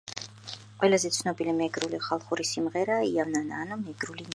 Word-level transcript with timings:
ყველაზე 0.83 1.11
ცნობილი 1.19 1.53
მეგრული 1.59 2.01
ხალხური 2.09 2.49
სიმღერაა 2.55 3.09
იავნანა 3.15 3.63
ანუ 3.65 3.81
„მეგრული 3.89 4.21
ნანა“. 4.23 4.29